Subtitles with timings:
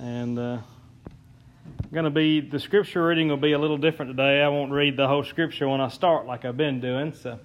[0.00, 0.58] And uh,
[1.92, 4.40] going to be the scripture reading will be a little different today.
[4.40, 7.12] I won't read the whole scripture when I start like I've been doing.
[7.12, 7.38] So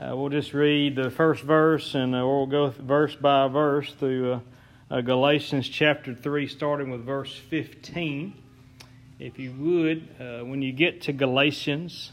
[0.00, 4.32] uh, we'll just read the first verse and uh, we'll go verse by verse through
[4.32, 4.40] uh,
[4.90, 8.34] uh, Galatians chapter 3, starting with verse 15.
[9.20, 12.10] If you would, uh, when you get to Galatians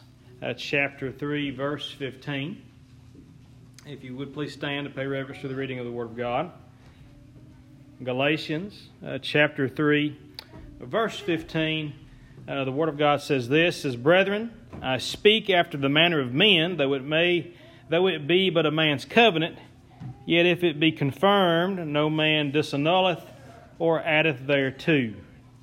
[0.57, 2.61] chapter 3, verse 15,
[3.87, 6.15] if you would please stand to pay reverence to the reading of the Word of
[6.15, 6.51] God.
[8.03, 10.17] Galatians uh, chapter 3,
[10.81, 11.93] verse 15.
[12.45, 16.33] Uh, the Word of God says this says, Brethren, I speak after the manner of
[16.33, 17.53] men, though it may
[17.89, 19.57] though it be but a man's covenant,
[20.25, 23.23] yet if it be confirmed, no man disannulleth
[23.79, 25.13] or addeth thereto.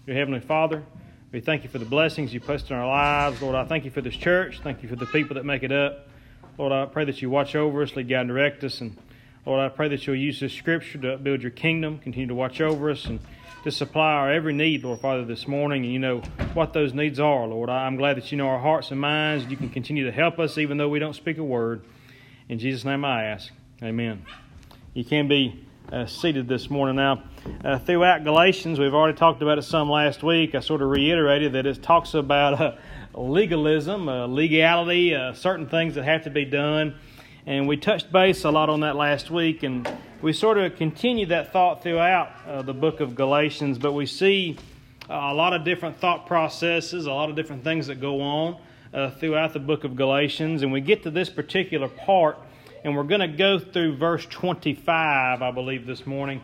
[0.06, 0.84] Your Heavenly Father,
[1.32, 3.42] we thank you for the blessings you placed in our lives.
[3.42, 4.60] Lord, I thank you for this church.
[4.62, 6.08] Thank you for the people that make it up.
[6.56, 8.96] Lord, I pray that you watch over us, lead, guide, and direct us, and
[9.44, 12.60] Lord, I pray that you'll use this scripture to build your kingdom, continue to watch
[12.60, 13.18] over us, and
[13.64, 15.82] to supply our every need, Lord Father, this morning.
[15.82, 16.20] And you know
[16.54, 17.68] what those needs are, Lord.
[17.68, 19.46] I'm glad that you know our hearts and minds.
[19.46, 21.84] You can continue to help us even though we don't speak a word.
[22.48, 23.52] In Jesus' name I ask.
[23.82, 24.24] Amen.
[24.94, 26.94] You can be uh, seated this morning.
[26.94, 27.24] Now,
[27.64, 30.54] uh, throughout Galatians, we've already talked about it some last week.
[30.54, 32.76] I sort of reiterated that it talks about uh,
[33.14, 36.94] legalism, uh, legality, uh, certain things that have to be done.
[37.44, 39.88] And we touched base a lot on that last week, and
[40.20, 44.56] we sort of continue that thought throughout uh, the book of Galatians, but we see
[45.10, 48.58] uh, a lot of different thought processes, a lot of different things that go on
[48.94, 50.62] uh, throughout the book of Galatians.
[50.62, 52.38] And we get to this particular part,
[52.84, 56.40] and we're going to go through verse 25, I believe, this morning,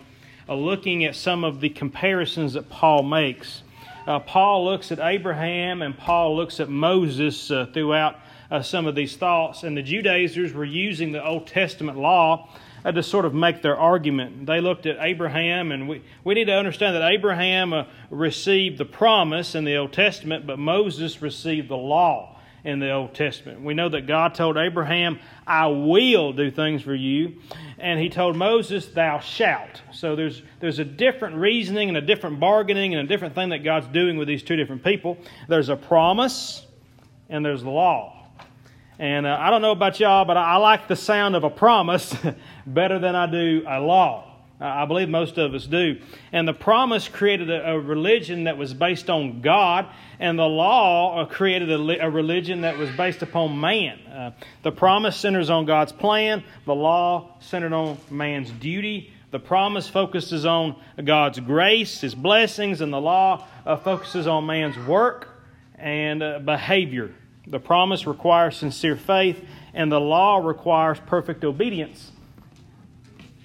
[0.48, 3.62] uh, looking at some of the comparisons that Paul makes.
[4.04, 8.18] Uh, Paul looks at Abraham and Paul looks at Moses throughout
[8.50, 9.62] uh, some of these thoughts.
[9.62, 12.48] And the Judaizers were using the Old Testament law
[12.84, 14.46] uh, to sort of make their argument.
[14.46, 18.84] They looked at Abraham, and we, we need to understand that Abraham uh, received the
[18.84, 23.62] promise in the Old Testament, but Moses received the law in the Old Testament.
[23.62, 27.40] We know that God told Abraham, I will do things for you.
[27.78, 29.80] And he told Moses, Thou shalt.
[29.92, 33.62] So there's, there's a different reasoning and a different bargaining and a different thing that
[33.62, 35.18] God's doing with these two different people.
[35.48, 36.66] There's a promise
[37.28, 38.17] and there's the law.
[38.98, 41.50] And uh, I don't know about y'all, but I, I like the sound of a
[41.50, 42.14] promise
[42.66, 44.28] better than I do a law.
[44.60, 46.00] I believe most of us do.
[46.32, 49.86] And the promise created a, a religion that was based on God,
[50.18, 53.98] and the law uh, created a, a religion that was based upon man.
[54.00, 54.30] Uh,
[54.64, 59.12] the promise centers on God's plan, the law centered on man's duty.
[59.30, 64.76] The promise focuses on God's grace, His blessings, and the law uh, focuses on man's
[64.88, 65.28] work
[65.76, 67.14] and uh, behavior.
[67.50, 69.42] The promise requires sincere faith,
[69.72, 72.12] and the law requires perfect obedience.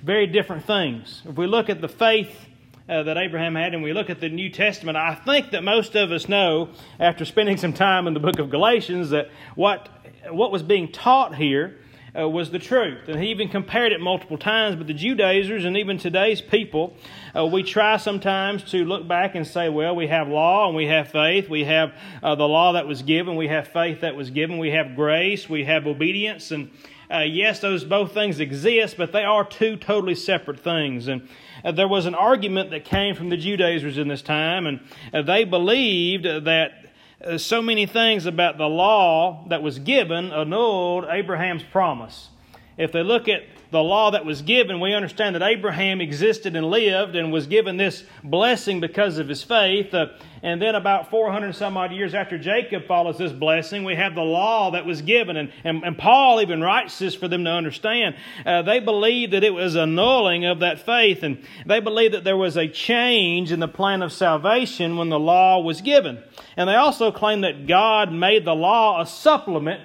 [0.03, 1.21] Very different things.
[1.25, 2.47] If we look at the faith
[2.89, 5.95] uh, that Abraham had and we look at the New Testament, I think that most
[5.95, 6.69] of us know,
[6.99, 9.87] after spending some time in the book of Galatians, that what,
[10.29, 11.77] what was being taught here
[12.17, 13.07] uh, was the truth.
[13.07, 14.75] And he even compared it multiple times.
[14.75, 16.95] But the Judaizers and even today's people,
[17.35, 20.87] uh, we try sometimes to look back and say, well, we have law and we
[20.87, 21.49] have faith.
[21.49, 23.35] We have uh, the law that was given.
[23.35, 24.57] We have faith that was given.
[24.57, 25.49] We have grace.
[25.49, 26.51] We have obedience.
[26.51, 26.69] And
[27.11, 31.07] uh, yes, those both things exist, but they are two totally separate things.
[31.07, 31.27] And
[31.63, 34.79] uh, there was an argument that came from the Judaizers in this time, and
[35.13, 36.82] uh, they believed that
[37.25, 42.29] uh, so many things about the law that was given annulled Abraham's promise.
[42.77, 46.67] If they look at the law that was given, we understand that Abraham existed and
[46.67, 49.93] lived and was given this blessing because of his faith.
[49.93, 50.07] Uh,
[50.43, 54.21] and then, about 400 some odd years after Jacob follows this blessing, we have the
[54.21, 55.37] law that was given.
[55.37, 58.15] And, and, and Paul even writes this for them to understand.
[58.45, 62.37] Uh, they believed that it was annulling of that faith, and they believed that there
[62.37, 66.21] was a change in the plan of salvation when the law was given.
[66.55, 69.81] And they also claim that God made the law a supplement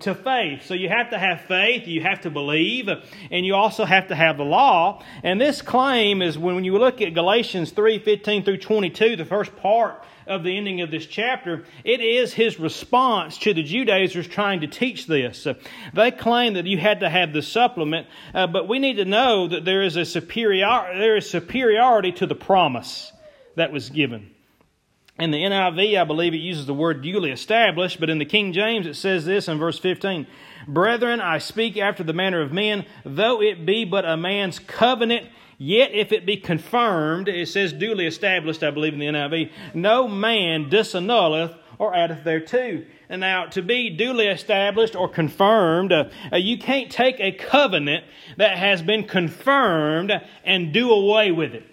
[0.00, 0.66] to faith.
[0.66, 2.88] So you have to have faith, you have to believe,
[3.30, 5.02] and you also have to have the law.
[5.22, 9.56] And this claim is when you look at Galatians 3 15 through 22, the first
[9.56, 14.60] part of the ending of this chapter, it is his response to the Judaizers trying
[14.60, 15.46] to teach this.
[15.94, 19.48] They claim that you had to have the supplement, uh, but we need to know
[19.48, 20.66] that there is a superior,
[20.98, 23.10] there is superiority to the promise
[23.56, 24.34] that was given.
[25.18, 28.52] In the NIV, I believe it uses the word duly established, but in the King
[28.52, 30.28] James it says this in verse 15
[30.68, 35.26] Brethren, I speak after the manner of men, though it be but a man's covenant,
[35.56, 40.06] yet if it be confirmed, it says duly established, I believe in the NIV, no
[40.06, 42.84] man disannulleth or addeth thereto.
[43.08, 48.04] And now, to be duly established or confirmed, uh, uh, you can't take a covenant
[48.36, 50.12] that has been confirmed
[50.44, 51.64] and do away with it.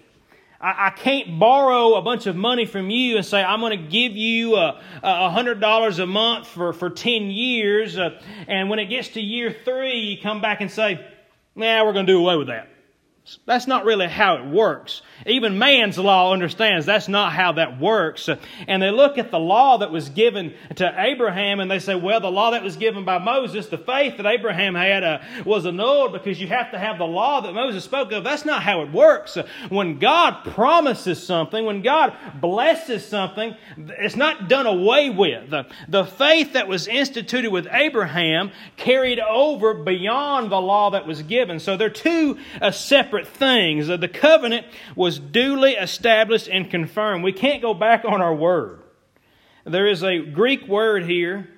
[0.60, 4.12] I, can't borrow a bunch of money from you and say, I'm going to give
[4.12, 7.98] you a, a $100 a month for, for 10 years.
[7.98, 11.04] Uh, and when it gets to year three, you come back and say,
[11.54, 12.68] nah, we're going to do away with that.
[13.44, 15.02] That's not really how it works.
[15.26, 18.28] Even man's law understands that's not how that works.
[18.68, 22.20] And they look at the law that was given to Abraham and they say, well,
[22.20, 26.12] the law that was given by Moses, the faith that Abraham had uh, was annulled
[26.12, 28.22] because you have to have the law that Moses spoke of.
[28.22, 29.36] That's not how it works.
[29.70, 35.50] When God promises something, when God blesses something, it's not done away with.
[35.50, 41.58] The, faith that was instituted with Abraham carried over beyond the law that was given.
[41.58, 43.86] So they're two uh, separate things.
[43.86, 44.66] The covenant
[44.96, 47.22] was duly established and confirmed.
[47.22, 48.82] We can't go back on our word.
[49.64, 51.48] There is a Greek word here,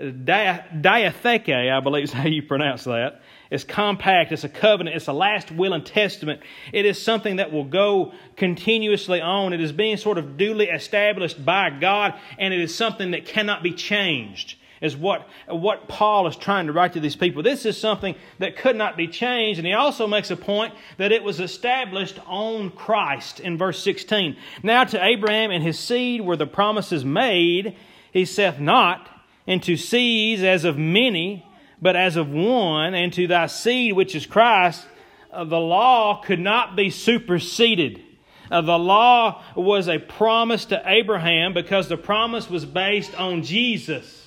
[0.00, 3.22] diatheke, I believe is how you pronounce that.
[3.50, 6.40] It's compact, it's a covenant, it's a last will and testament.
[6.72, 9.52] It is something that will go continuously on.
[9.52, 13.62] It is being sort of duly established by God, and it is something that cannot
[13.62, 17.42] be changed is what, what Paul is trying to write to these people.
[17.42, 19.58] This is something that could not be changed.
[19.58, 24.36] And he also makes a point that it was established on Christ in verse 16.
[24.62, 27.76] Now to Abraham and his seed were the promises made.
[28.12, 29.08] He saith not,
[29.46, 31.46] into seeds as of many,
[31.80, 34.86] but as of one, and to thy seed, which is Christ,
[35.32, 38.02] uh, the law could not be superseded.
[38.50, 44.25] Uh, the law was a promise to Abraham because the promise was based on Jesus.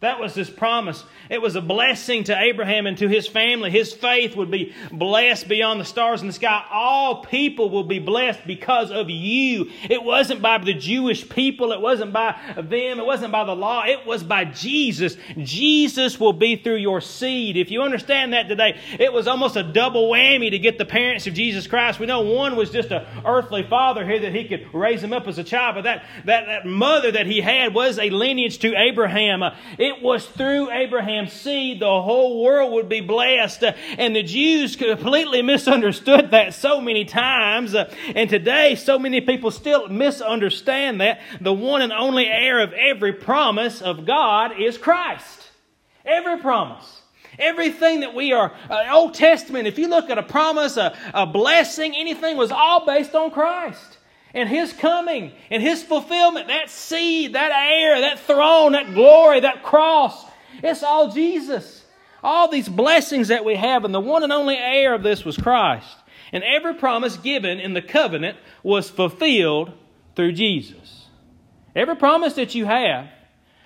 [0.00, 1.02] That was his promise.
[1.28, 3.68] It was a blessing to Abraham and to his family.
[3.72, 6.64] His faith would be blessed beyond the stars in the sky.
[6.70, 9.72] All people will be blessed because of you.
[9.90, 11.72] It wasn't by the Jewish people.
[11.72, 13.00] It wasn't by them.
[13.00, 13.84] It wasn't by the law.
[13.86, 15.16] It was by Jesus.
[15.36, 17.56] Jesus will be through your seed.
[17.56, 21.26] If you understand that today, it was almost a double whammy to get the parents
[21.26, 21.98] of Jesus Christ.
[21.98, 25.26] We know one was just an earthly father here that he could raise him up
[25.26, 28.76] as a child, but that, that, that mother that he had was a lineage to
[28.76, 29.42] Abraham.
[29.76, 33.64] It it was through Abraham's seed the whole world would be blessed.
[33.96, 37.74] And the Jews completely misunderstood that so many times.
[37.74, 41.20] And today, so many people still misunderstand that.
[41.40, 45.50] The one and only heir of every promise of God is Christ.
[46.04, 47.02] Every promise.
[47.38, 51.24] Everything that we are, uh, Old Testament, if you look at a promise, a, a
[51.24, 53.97] blessing, anything was all based on Christ
[54.34, 59.62] and His coming and His fulfillment, that seed, that heir, that throne, that glory, that
[59.62, 60.24] cross.
[60.62, 61.84] It's all Jesus.
[62.22, 65.36] All these blessings that we have, and the one and only heir of this was
[65.36, 65.96] Christ.
[66.32, 69.72] And every promise given in the covenant was fulfilled
[70.16, 71.06] through Jesus.
[71.76, 73.08] Every promise that you have,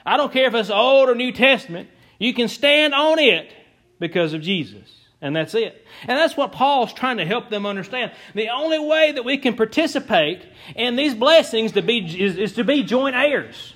[0.05, 1.89] I don't care if it's Old or New Testament,
[2.19, 3.51] you can stand on it
[3.99, 5.02] because of Jesus.
[5.23, 5.87] And that's it.
[6.03, 8.11] And that's what Paul's trying to help them understand.
[8.35, 12.65] The only way that we can participate in these blessings to be, is, is to
[12.65, 13.75] be joint heirs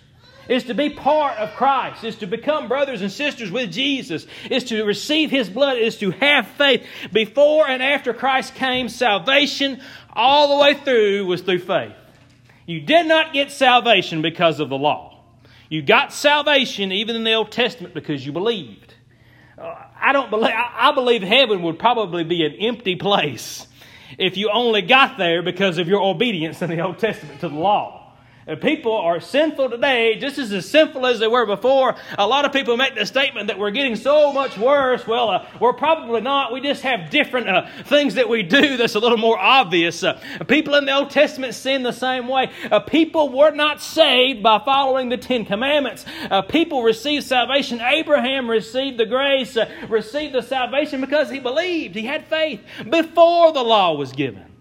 [0.49, 4.65] is to be part of Christ, is to become brothers and sisters with Jesus, is
[4.65, 6.87] to receive His blood, is to have faith.
[7.13, 9.81] Before and after Christ came, salvation
[10.13, 11.95] all the way through was through faith.
[12.65, 15.21] You did not get salvation because of the law.
[15.69, 18.86] You got salvation even in the Old Testament because you believed.
[19.59, 23.67] I don't believe, I believe heaven would probably be an empty place
[24.19, 27.55] if you only got there because of your obedience in the Old Testament to the
[27.55, 28.06] law
[28.55, 31.97] people are sinful today just as, as sinful as they were before.
[32.17, 35.05] A lot of people make the statement that we're getting so much worse.
[35.05, 36.53] Well, uh, we're probably not.
[36.53, 40.05] We just have different uh, things that we do that's a little more obvious.
[40.05, 42.53] Uh, people in the Old Testament sin the same way.
[42.71, 46.05] Uh, people were not saved by following the Ten Commandments.
[46.31, 47.81] Uh, people received salvation.
[47.81, 51.97] Abraham received the grace, uh, received the salvation because he believed.
[51.97, 54.56] He had faith before the law was given.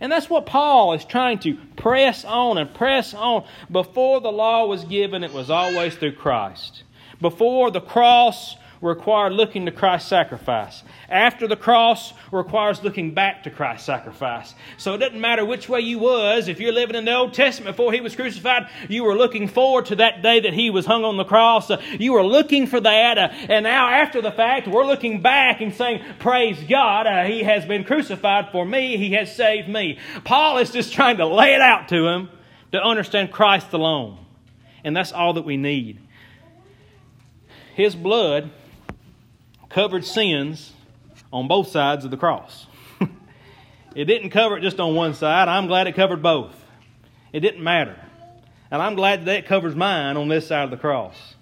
[0.00, 3.44] And that's what Paul is trying to press on and press on.
[3.70, 6.82] Before the law was given, it was always through Christ.
[7.20, 10.82] Before the cross required looking to Christ's sacrifice.
[11.08, 14.54] After the cross requires looking back to Christ's sacrifice.
[14.78, 16.48] So it doesn't matter which way you was.
[16.48, 19.86] If you're living in the Old Testament before he was crucified, you were looking forward
[19.86, 21.70] to that day that he was hung on the cross.
[21.70, 23.18] Uh, you were looking for that.
[23.18, 27.42] Uh, and now after the fact, we're looking back and saying, praise God, uh, he
[27.42, 28.96] has been crucified for me.
[28.96, 29.98] He has saved me.
[30.24, 32.30] Paul is just trying to lay it out to him
[32.72, 34.18] to understand Christ alone.
[34.84, 36.00] And that's all that we need.
[37.74, 38.50] His blood
[39.68, 40.72] covered sins
[41.32, 42.66] on both sides of the cross.
[43.94, 45.48] it didn't cover it just on one side.
[45.48, 46.54] I'm glad it covered both.
[47.32, 47.96] It didn't matter.
[48.70, 51.35] And I'm glad that it covers mine on this side of the cross.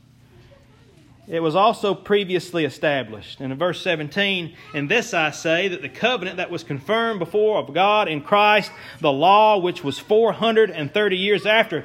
[1.26, 3.40] It was also previously established.
[3.40, 7.58] And in verse 17, in this I say that the covenant that was confirmed before
[7.58, 11.84] of God in Christ, the law which was 430 years after,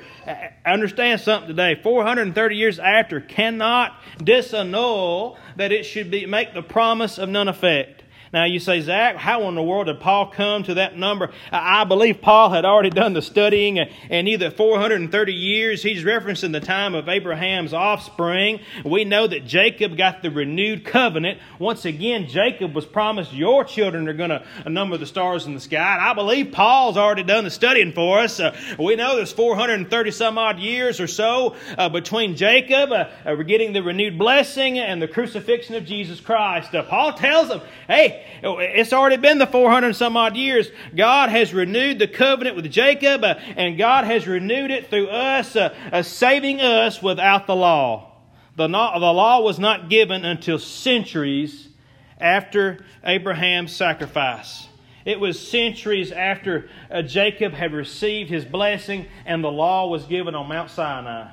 [0.65, 7.17] understand something today, 430 years after cannot disannul that it should be make the promise
[7.17, 8.03] of none effect.
[8.31, 11.31] Now you say, Zach, how in the world did Paul come to that number?
[11.51, 16.59] I believe Paul had already done the studying, and either 430 years, he's referencing the
[16.59, 18.59] time of Abraham's offspring.
[18.85, 21.39] We know that Jacob got the renewed covenant.
[21.57, 25.59] Once again, Jacob was promised, Your children are going to number the stars in the
[25.59, 25.95] sky.
[25.95, 28.39] And I believe Paul's already done the studying for us.
[28.39, 33.35] Uh, we know there's 430 some odd years or so uh, between Jacob uh, uh
[33.49, 36.75] getting the renewed blessing and the crucifixion of Jesus Christ.
[36.75, 40.69] Uh, Paul tells them, Hey, it's already been the 400 some odd years.
[40.95, 45.55] God has renewed the covenant with Jacob, uh, and God has renewed it through us,
[45.55, 48.11] uh, uh, saving us without the law.
[48.55, 51.69] The, not, the law was not given until centuries
[52.19, 54.67] after Abraham's sacrifice.
[55.05, 60.35] It was centuries after uh, Jacob had received his blessing and the law was given
[60.35, 61.31] on Mount Sinai.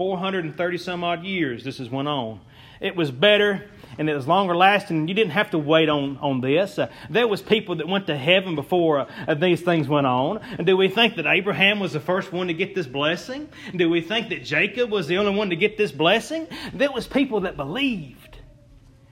[0.00, 2.40] 430 some odd years this has went on.
[2.80, 5.08] It was better and it was longer lasting.
[5.08, 6.78] You didn't have to wait on, on this.
[6.78, 10.38] Uh, there was people that went to heaven before uh, these things went on.
[10.56, 13.50] And do we think that Abraham was the first one to get this blessing?
[13.76, 16.48] Do we think that Jacob was the only one to get this blessing?
[16.72, 18.38] There was people that believed.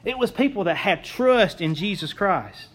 [0.07, 2.69] It was people that had trust in Jesus Christ.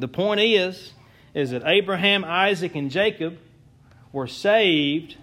[0.00, 0.92] The point is,
[1.32, 3.38] is that Abraham, Isaac, and Jacob
[4.12, 5.16] were saved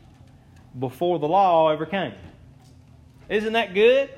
[0.77, 2.13] before the law ever came.
[3.29, 4.09] Isn't that good?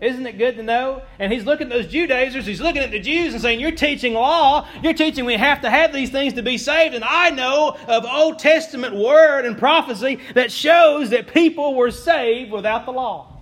[0.00, 1.02] Isn't it good to know?
[1.18, 4.12] And he's looking at those Judaizers, he's looking at the Jews and saying, You're teaching
[4.12, 6.94] law, you're teaching we have to have these things to be saved.
[6.94, 12.50] And I know of Old Testament word and prophecy that shows that people were saved
[12.50, 13.40] without the law.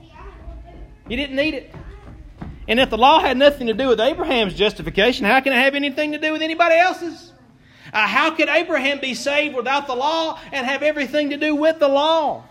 [1.09, 1.75] You didn't need it.
[2.69, 5.75] And if the law had nothing to do with Abraham's justification, how can it have
[5.75, 7.33] anything to do with anybody else's?
[7.93, 11.79] Uh, how could Abraham be saved without the law and have everything to do with
[11.79, 12.45] the law?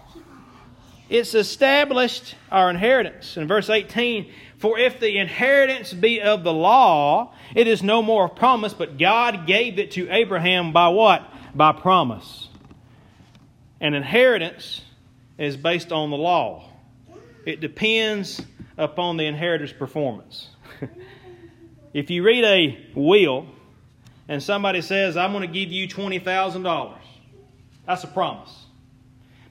[1.11, 3.35] it's established our inheritance.
[3.35, 8.25] In verse 18, for if the inheritance be of the law, it is no more
[8.27, 11.21] a promise, but God gave it to Abraham by what?
[11.53, 12.47] By promise.
[13.81, 14.81] An inheritance
[15.37, 16.69] is based on the law,
[17.45, 18.41] it depends
[18.77, 20.47] upon the inheritor's performance.
[21.93, 23.47] if you read a will
[24.31, 26.97] and somebody says, I'm going to give you $20,000,
[27.85, 28.65] that's a promise.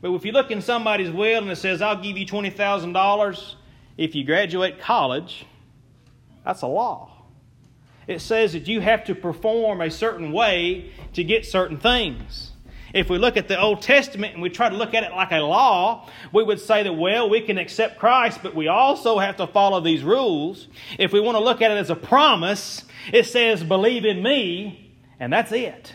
[0.01, 3.55] But if you look in somebody's will and it says, I'll give you $20,000
[3.99, 5.45] if you graduate college,
[6.47, 7.13] that's a law.
[8.07, 12.53] It says that you have to perform a certain way to get certain things.
[12.93, 15.31] If we look at the Old Testament and we try to look at it like
[15.31, 19.37] a law, we would say that, well, we can accept Christ, but we also have
[19.37, 20.67] to follow these rules.
[20.99, 24.97] If we want to look at it as a promise, it says, believe in me,
[25.21, 25.93] and that's it.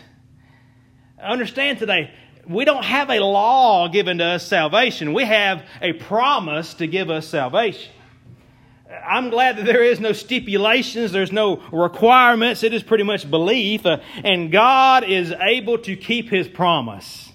[1.22, 2.12] Understand today,
[2.48, 5.14] we don't have a law given to us salvation.
[5.14, 7.92] We have a promise to give us salvation.
[9.04, 12.64] I'm glad that there is no stipulations, there's no requirements.
[12.64, 13.86] It is pretty much belief.
[13.86, 17.32] Uh, and God is able to keep His promise.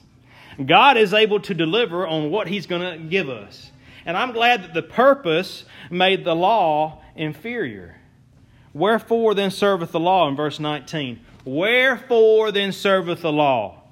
[0.64, 3.70] God is able to deliver on what He's going to give us.
[4.04, 7.96] And I'm glad that the purpose made the law inferior.
[8.72, 11.20] Wherefore then serveth the law in verse 19?
[11.44, 13.82] Wherefore then serveth the law?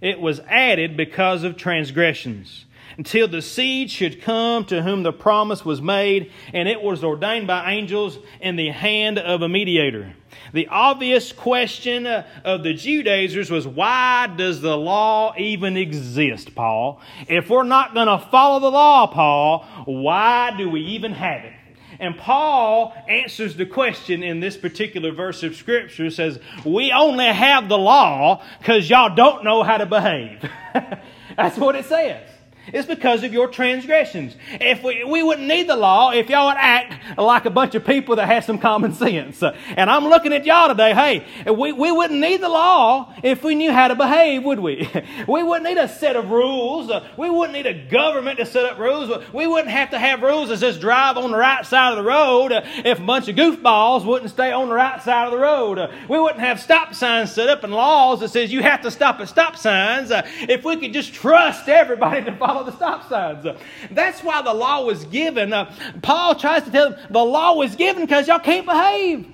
[0.00, 2.66] It was added because of transgressions,
[2.96, 7.46] until the seed should come to whom the promise was made, and it was ordained
[7.46, 10.14] by angels in the hand of a mediator.
[10.52, 17.00] The obvious question uh, of the Judaizers was why does the law even exist, Paul?
[17.28, 21.52] If we're not going to follow the law, Paul, why do we even have it?
[22.00, 27.68] And Paul answers the question in this particular verse of Scripture says, We only have
[27.68, 30.48] the law because y'all don't know how to behave.
[31.36, 32.28] That's what it says.
[32.72, 34.36] It's because of your transgressions.
[34.52, 37.84] If we, we wouldn't need the law if y'all would act like a bunch of
[37.84, 39.42] people that had some common sense.
[39.42, 40.94] And I'm looking at y'all today.
[40.94, 44.88] Hey, we, we wouldn't need the law if we knew how to behave, would we?
[45.26, 46.90] We wouldn't need a set of rules.
[47.16, 49.10] We wouldn't need a government to set up rules.
[49.32, 52.08] We wouldn't have to have rules that says drive on the right side of the
[52.08, 55.90] road if a bunch of goofballs wouldn't stay on the right side of the road.
[56.08, 59.20] We wouldn't have stop signs set up and laws that says you have to stop
[59.20, 63.46] at stop signs if we could just trust everybody to follow follow the stop signs.
[63.90, 65.52] That's why the law was given.
[65.52, 69.26] Uh, Paul tries to tell them the law was given because y'all can't behave,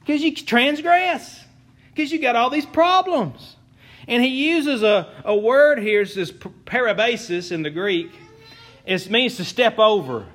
[0.00, 1.44] because you transgress,
[1.94, 3.56] because you got all these problems.
[4.08, 8.10] And he uses a, a word here, it says parabasis in the Greek.
[8.84, 10.26] It means to step over.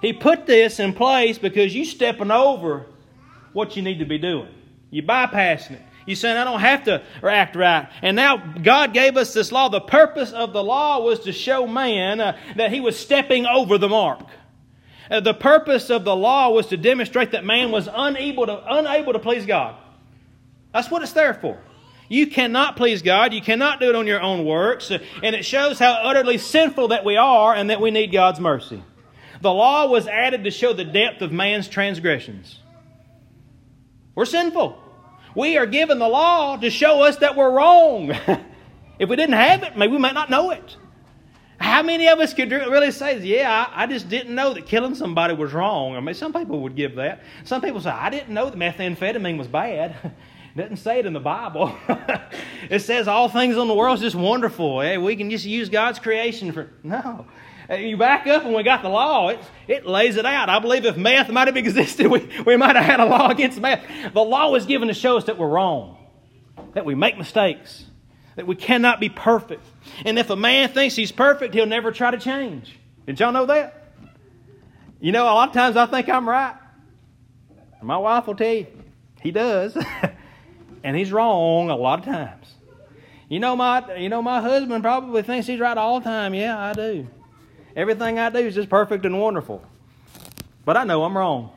[0.00, 2.86] He put this in place because you stepping over
[3.52, 4.48] what you need to be doing.
[4.90, 5.82] You're bypassing it.
[6.06, 7.88] You're saying, I don't have to act right.
[8.02, 9.68] And now God gave us this law.
[9.68, 13.78] The purpose of the law was to show man uh, that he was stepping over
[13.78, 14.26] the mark.
[15.10, 19.12] Uh, the purpose of the law was to demonstrate that man was unable to, unable
[19.14, 19.76] to please God.
[20.72, 21.58] That's what it's there for.
[22.08, 23.32] You cannot please God.
[23.32, 24.90] You cannot do it on your own works.
[24.90, 28.82] And it shows how utterly sinful that we are and that we need God's mercy.
[29.40, 32.58] The law was added to show the depth of man's transgressions.
[34.14, 34.83] We're sinful.
[35.34, 38.10] We are given the law to show us that we're wrong.
[38.98, 40.76] if we didn't have it, maybe we might not know it.
[41.58, 45.34] How many of us could really say, Yeah, I, just didn't know that killing somebody
[45.34, 45.96] was wrong?
[45.96, 47.22] I mean, some people would give that.
[47.44, 50.12] Some people say, I didn't know that methamphetamine was bad.
[50.56, 51.74] Doesn't say it in the Bible.
[52.70, 54.82] it says all things in the world is just wonderful.
[54.82, 56.70] Hey, we can just use God's creation for.
[56.84, 57.26] No.
[57.70, 60.50] You back up and we got the law, it, it lays it out.
[60.50, 63.58] I believe if meth might have existed, we, we might have had a law against
[63.58, 63.82] meth.
[64.12, 65.96] The law was given to show us that we're wrong,
[66.74, 67.86] that we make mistakes,
[68.36, 69.64] that we cannot be perfect.
[70.04, 72.78] And if a man thinks he's perfect, he'll never try to change.
[73.06, 73.92] Did y'all know that?
[75.00, 76.56] You know, a lot of times I think I'm right.
[77.82, 78.66] My wife will tell you,
[79.22, 79.76] he does.
[80.84, 82.46] and he's wrong a lot of times.
[83.28, 86.34] You know my you know my husband probably thinks he's right all the time.
[86.34, 87.08] Yeah, I do.
[87.76, 89.62] Everything I do is just perfect and wonderful.
[90.64, 91.50] But I know I'm wrong.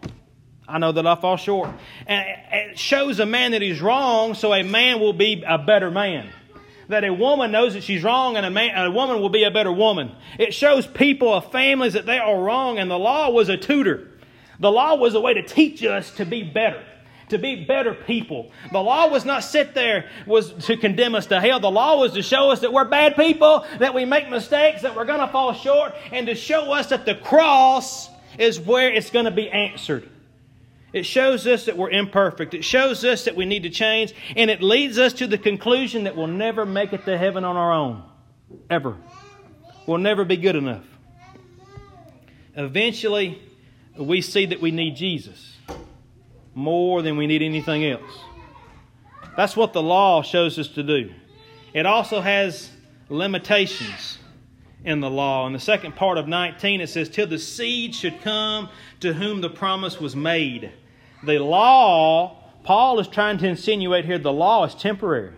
[0.68, 1.70] I know that I fall short.
[2.06, 5.90] And it shows a man that he's wrong, so a man will be a better
[5.92, 6.30] man.
[6.90, 9.52] That a woman knows that she's wrong, and a, man, a woman will be a
[9.52, 10.14] better woman.
[10.40, 14.12] It shows people of families that they are wrong, and the law was a tutor.
[14.60, 16.84] The law was a way to teach us to be better
[17.30, 18.52] to be better people.
[18.72, 21.60] The law was not sit there was to condemn us to hell.
[21.60, 24.96] The law was to show us that we're bad people, that we make mistakes, that
[24.96, 29.10] we're going to fall short, and to show us that the cross is where it's
[29.10, 30.10] going to be answered.
[30.94, 32.54] It shows us that we're imperfect.
[32.54, 36.06] It shows us that we need to change, and it leads us to the conclusion
[36.06, 38.04] that we'll never make it to heaven on our own.
[38.70, 38.96] Ever.
[39.86, 40.86] We'll never be good enough.
[42.56, 43.42] Eventually,
[43.98, 45.57] we see that we need Jesus
[46.58, 48.20] more than we need anything else.
[49.36, 51.12] That's what the law shows us to do.
[51.72, 52.72] It also has
[53.10, 54.18] limitations
[54.84, 55.46] in the law.
[55.46, 58.70] In the second part of 19, it says, Till the seed should come
[59.02, 60.72] to whom the promise was made.
[61.24, 65.36] The law, Paul is trying to insinuate here, the law is temporary.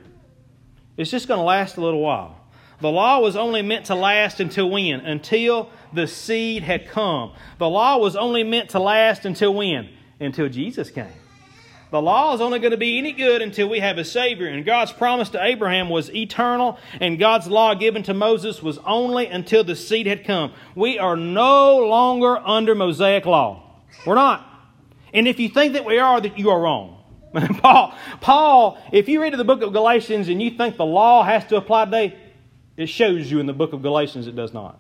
[0.96, 2.38] It's just going to last a little while.
[2.80, 5.02] The law was only meant to last until when?
[5.02, 7.34] Until the seed had come.
[7.58, 9.90] The law was only meant to last until when?
[10.20, 11.08] Until Jesus came.
[11.92, 14.48] The law is only going to be any good until we have a Savior.
[14.48, 19.26] And God's promise to Abraham was eternal, and God's law given to Moses was only
[19.26, 20.54] until the seed had come.
[20.76, 23.64] We are no longer under Mosaic law.
[24.06, 24.46] We're not.
[25.14, 27.04] And if you think that we are, that you are wrong.
[27.34, 31.46] Paul, Paul, if you read the book of Galatians and you think the law has
[31.48, 32.18] to apply today,
[32.78, 34.80] it shows you in the book of Galatians it does not.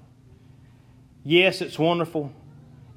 [1.23, 2.31] Yes, it's wonderful.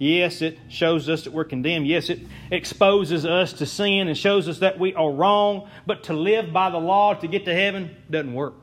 [0.03, 1.87] Yes, it shows us that we're condemned.
[1.87, 2.19] Yes, it
[2.51, 5.71] exposes us to sin and shows us that we are wrong.
[5.87, 8.55] But to live by the law to get to heaven doesn't work.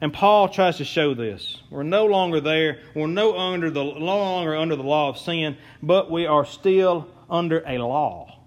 [0.00, 1.62] And Paul tries to show this.
[1.70, 2.80] We're no longer there.
[2.96, 7.06] We're no, under the, no longer under the law of sin, but we are still
[7.30, 8.40] under a law.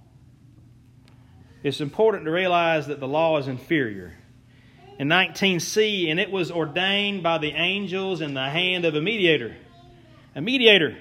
[1.63, 4.13] It's important to realize that the law is inferior.
[5.00, 9.56] In 19c, and it was ordained by the angels in the hand of a mediator.
[10.36, 10.98] A mediator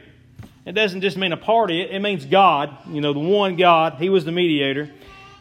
[0.66, 3.94] it doesn't just mean a party, it, means God, you know, the one God.
[3.98, 4.90] He was the mediator.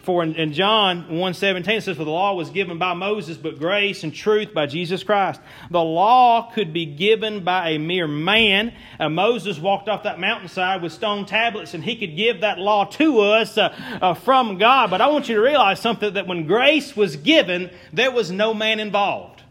[0.01, 3.57] For in, in John 1.17 it says, For the law was given by Moses, but
[3.57, 5.39] grace and truth by Jesus Christ.
[5.71, 8.73] The law could be given by a mere man.
[8.99, 12.83] Uh, Moses walked off that mountainside with stone tablets, and he could give that law
[12.83, 14.89] to us uh, uh, from God.
[14.89, 18.53] But I want you to realize something that when grace was given, there was no
[18.53, 19.42] man involved.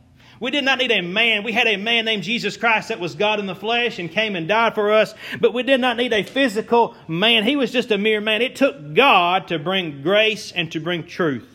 [0.42, 1.44] We did not need a man.
[1.44, 4.34] We had a man named Jesus Christ that was God in the flesh and came
[4.34, 7.44] and died for us, but we did not need a physical man.
[7.44, 8.42] He was just a mere man.
[8.42, 11.48] It took God to bring grace and to bring truth.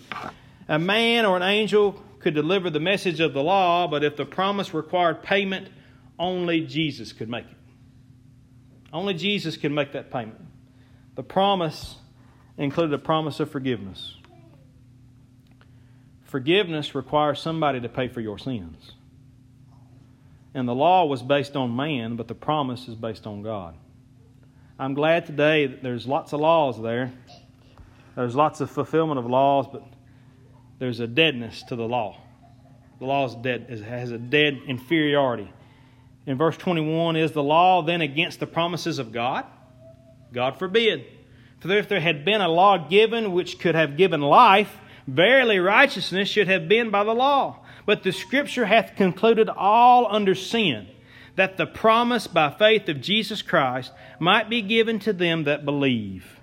[0.70, 4.24] A man or an angel could deliver the message of the law, but if the
[4.24, 5.68] promise required payment,
[6.18, 7.58] only Jesus could make it.
[8.94, 10.40] Only Jesus could make that payment.
[11.16, 11.98] The promise
[12.58, 14.16] included a promise of forgiveness.
[16.28, 18.92] Forgiveness requires somebody to pay for your sins.
[20.54, 23.76] And the law was based on man, but the promise is based on God.
[24.78, 27.14] I'm glad today that there's lots of laws there.
[28.16, 29.84] There's lots of fulfillment of laws, but
[30.80, 32.20] there's a deadness to the law.
[33.00, 35.52] The law is dead, has a dead inferiority.
[36.26, 39.46] in verse 21 is the law then against the promises of God?
[40.34, 41.06] God forbid.
[41.60, 44.76] For if there had been a law given which could have given life,
[45.08, 47.60] verily righteousness should have been by the law.
[47.86, 50.88] But the Scripture hath concluded all under sin,
[51.36, 56.40] that the promise by faith of Jesus Christ might be given to them that believe.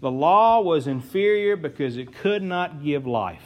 [0.00, 3.44] The law was inferior because it could not give life.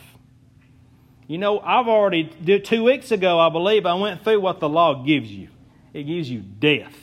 [1.26, 5.02] You know, I've already, two weeks ago, I believe, I went through what the law
[5.02, 5.48] gives you.
[5.92, 6.94] It gives you death,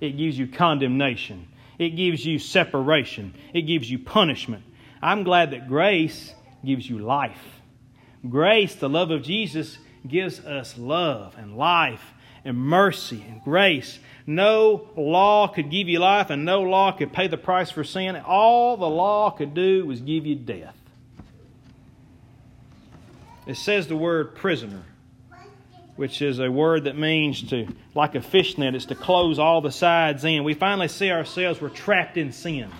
[0.00, 1.46] it gives you condemnation,
[1.78, 4.64] it gives you separation, it gives you punishment.
[5.00, 7.60] I'm glad that grace gives you life.
[8.28, 12.12] Grace, the love of Jesus, gives us love and life
[12.44, 13.98] and mercy and grace.
[14.26, 18.16] No law could give you life, and no law could pay the price for sin.
[18.16, 20.76] All the law could do was give you death.
[23.46, 24.84] It says the word prisoner,
[25.96, 29.72] which is a word that means to, like a fishnet, it's to close all the
[29.72, 30.44] sides in.
[30.44, 32.70] We finally see ourselves, we're trapped in sin,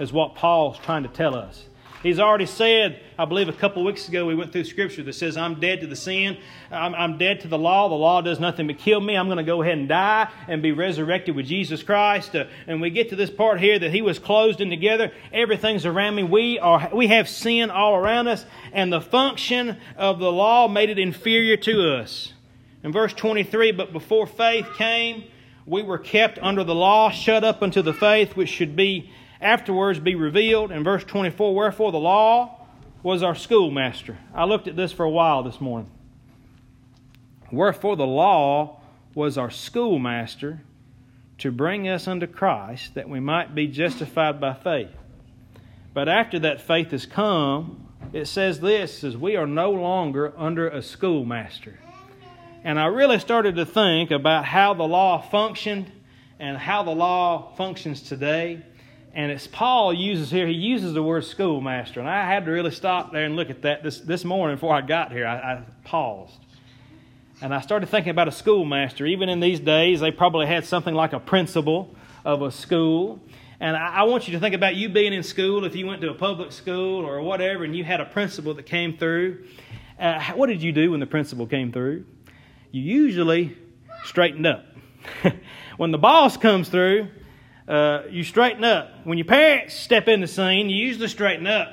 [0.00, 1.65] is what Paul's trying to tell us.
[2.02, 5.36] He's already said, I believe a couple weeks ago, we went through scripture that says,
[5.36, 6.36] I'm dead to the sin.
[6.70, 7.88] I'm, I'm dead to the law.
[7.88, 9.16] The law does nothing but kill me.
[9.16, 12.36] I'm going to go ahead and die and be resurrected with Jesus Christ.
[12.36, 15.10] Uh, and we get to this part here that he was closed in together.
[15.32, 16.22] Everything's around me.
[16.22, 18.44] We, are, we have sin all around us.
[18.72, 22.32] And the function of the law made it inferior to us.
[22.82, 25.24] In verse 23, but before faith came,
[25.64, 29.98] we were kept under the law, shut up unto the faith which should be afterwards
[29.98, 30.70] be revealed.
[30.70, 32.66] In verse 24, wherefore the law
[33.02, 34.18] was our schoolmaster.
[34.34, 35.90] I looked at this for a while this morning.
[37.52, 38.80] Wherefore the law
[39.14, 40.62] was our schoolmaster
[41.38, 44.90] to bring us unto Christ that we might be justified by faith.
[45.94, 50.68] But after that faith has come, it says this says we are no longer under
[50.68, 51.78] a schoolmaster.
[52.64, 55.90] And I really started to think about how the law functioned
[56.38, 58.62] and how the law functions today.
[59.16, 62.00] And it's Paul uses here, he uses the word schoolmaster.
[62.00, 64.74] And I had to really stop there and look at that this, this morning before
[64.74, 65.26] I got here.
[65.26, 66.38] I, I paused.
[67.40, 69.06] And I started thinking about a schoolmaster.
[69.06, 73.18] Even in these days, they probably had something like a principal of a school.
[73.58, 76.02] And I, I want you to think about you being in school, if you went
[76.02, 79.46] to a public school or whatever, and you had a principal that came through.
[79.98, 82.04] Uh, what did you do when the principal came through?
[82.70, 83.56] You usually
[84.04, 84.66] straightened up.
[85.78, 87.08] when the boss comes through,
[87.68, 88.90] uh, you straighten up.
[89.04, 91.68] When your parents step in the scene, you usually straighten up.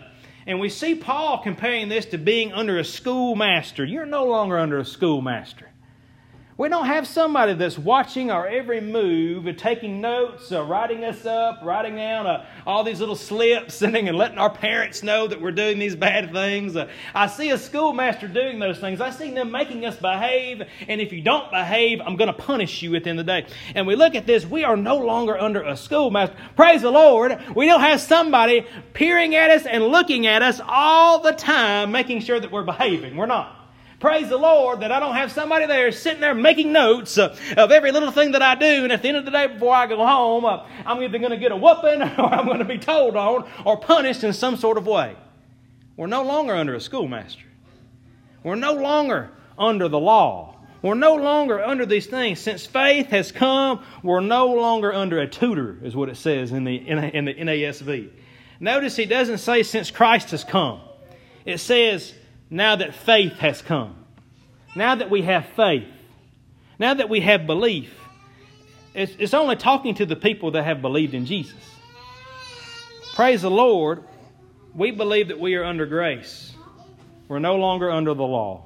[0.45, 3.85] And we see Paul comparing this to being under a schoolmaster.
[3.85, 5.69] You're no longer under a schoolmaster.
[6.55, 11.61] We don't have somebody that's watching our every move taking notes, uh, writing us up,
[11.63, 15.51] writing down uh, all these little slips, sending and letting our parents know that we're
[15.51, 16.75] doing these bad things.
[16.75, 19.01] Uh, I see a schoolmaster doing those things.
[19.01, 22.83] I see them making us behave, and if you don't behave, I'm going to punish
[22.83, 23.47] you at the end of the day.
[23.73, 26.35] And we look at this, we are no longer under a schoolmaster.
[26.55, 27.35] Praise the Lord.
[27.55, 32.19] We don't have somebody peering at us and looking at us all the time, making
[32.21, 33.17] sure that we're behaving.
[33.17, 33.62] We're not.
[34.03, 37.71] Praise the Lord that I don't have somebody there sitting there making notes uh, of
[37.71, 38.83] every little thing that I do.
[38.83, 41.31] And at the end of the day, before I go home, uh, I'm either going
[41.31, 44.57] to get a whooping or I'm going to be told on or punished in some
[44.57, 45.15] sort of way.
[45.95, 47.45] We're no longer under a schoolmaster.
[48.43, 50.57] We're no longer under the law.
[50.81, 52.41] We're no longer under these things.
[52.41, 56.65] Since faith has come, we're no longer under a tutor, is what it says in
[56.65, 58.09] the, in the NASV.
[58.59, 60.81] Notice he doesn't say since Christ has come.
[61.45, 62.13] It says
[62.53, 63.95] now that faith has come.
[64.75, 65.87] Now that we have faith.
[66.77, 67.91] Now that we have belief.
[68.93, 71.57] It's, it's only talking to the people that have believed in Jesus.
[73.15, 74.03] Praise the Lord.
[74.75, 76.53] We believe that we are under grace.
[77.27, 78.65] We're no longer under the law.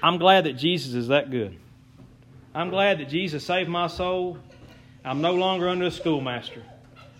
[0.00, 1.58] I'm glad that Jesus is that good.
[2.54, 4.38] I'm glad that Jesus saved my soul.
[5.04, 6.62] I'm no longer under a schoolmaster.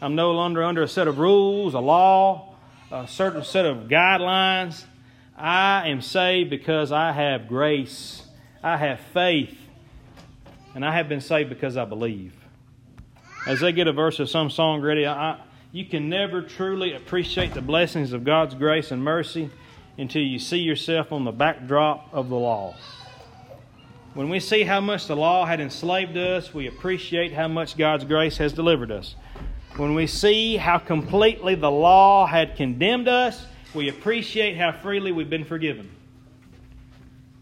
[0.01, 2.55] I'm no longer under a set of rules, a law,
[2.93, 4.85] a certain set of guidelines.
[5.39, 8.25] I am saved because I have grace,
[8.63, 9.57] I have faith,
[10.75, 12.35] and I have been saved because I believe.
[13.47, 15.39] As they get a verse of some song ready, I,
[15.71, 19.49] you can never truly appreciate the blessings of God's grace and mercy
[19.97, 22.75] until you see yourself on the backdrop of the law.
[24.15, 28.05] When we see how much the law had enslaved us, we appreciate how much God's
[28.05, 29.15] grace has delivered us.
[29.77, 35.31] When we see how completely the law had condemned us, we appreciate how freely we've
[35.31, 35.91] been forgiven.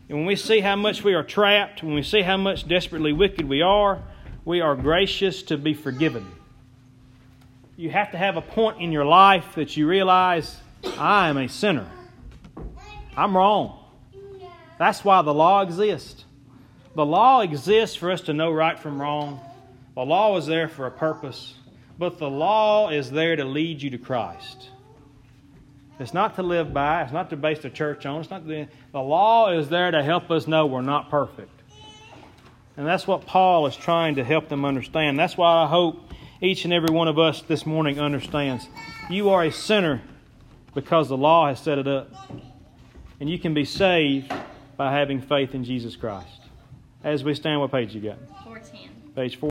[0.09, 3.13] And when we see how much we are trapped, when we see how much desperately
[3.13, 4.03] wicked we are,
[4.45, 6.27] we are gracious to be forgiven.
[7.77, 10.57] You have to have a point in your life that you realize
[10.97, 11.91] I am a sinner.
[13.17, 13.79] I'm wrong.
[14.79, 16.25] That's why the law exists.
[16.95, 19.41] The law exists for us to know right from wrong.
[19.95, 21.55] The law is there for a purpose,
[21.99, 24.71] but the law is there to lead you to Christ.
[25.99, 28.21] It's not to live by, it's not to base the church on.
[28.21, 31.51] It's not to, the law is there to help us know we're not perfect.
[32.77, 35.19] And that's what Paul is trying to help them understand.
[35.19, 38.69] That's why I hope each and every one of us this morning understands.
[39.09, 40.03] You are a sinner
[40.75, 42.11] because the law has set it up.
[43.19, 44.31] And you can be saved
[44.77, 46.41] by having faith in Jesus Christ.
[47.03, 48.19] As we stand, what page you got?
[48.45, 48.91] 14.
[49.15, 49.45] Page 4.